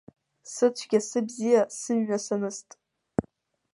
[0.51, 2.67] Сыцәгьа-сыбзиа, сымҩа саныст.